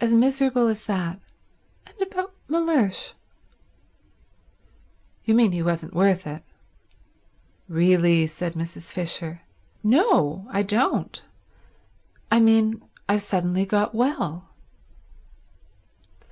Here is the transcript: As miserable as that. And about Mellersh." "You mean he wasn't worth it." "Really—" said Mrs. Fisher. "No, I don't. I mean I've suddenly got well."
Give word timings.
As 0.00 0.12
miserable 0.12 0.66
as 0.66 0.86
that. 0.86 1.20
And 1.86 1.94
about 2.02 2.34
Mellersh." 2.48 3.14
"You 5.24 5.32
mean 5.32 5.52
he 5.52 5.62
wasn't 5.62 5.94
worth 5.94 6.26
it." 6.26 6.42
"Really—" 7.68 8.26
said 8.26 8.54
Mrs. 8.54 8.90
Fisher. 8.92 9.42
"No, 9.84 10.48
I 10.50 10.64
don't. 10.64 11.24
I 12.32 12.40
mean 12.40 12.82
I've 13.08 13.22
suddenly 13.22 13.64
got 13.64 13.94
well." 13.94 14.48